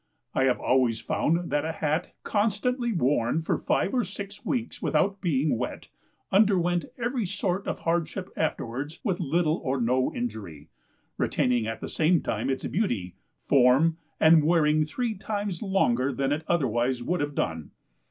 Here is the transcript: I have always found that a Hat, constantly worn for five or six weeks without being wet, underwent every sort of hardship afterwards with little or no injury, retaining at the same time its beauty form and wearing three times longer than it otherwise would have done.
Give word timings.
I 0.33 0.45
have 0.45 0.59
always 0.59 0.99
found 0.99 1.51
that 1.51 1.63
a 1.63 1.73
Hat, 1.73 2.15
constantly 2.23 2.91
worn 2.91 3.43
for 3.43 3.59
five 3.59 3.93
or 3.93 4.03
six 4.03 4.43
weeks 4.43 4.81
without 4.81 5.21
being 5.21 5.59
wet, 5.59 5.89
underwent 6.31 6.85
every 6.97 7.23
sort 7.27 7.67
of 7.67 7.77
hardship 7.77 8.31
afterwards 8.35 8.99
with 9.03 9.19
little 9.19 9.57
or 9.63 9.79
no 9.79 10.11
injury, 10.15 10.69
retaining 11.19 11.67
at 11.67 11.81
the 11.81 11.87
same 11.87 12.19
time 12.23 12.49
its 12.49 12.65
beauty 12.65 13.13
form 13.45 13.99
and 14.19 14.43
wearing 14.43 14.85
three 14.85 15.13
times 15.13 15.61
longer 15.61 16.11
than 16.11 16.31
it 16.31 16.43
otherwise 16.47 17.03
would 17.03 17.21
have 17.21 17.35
done. 17.35 17.69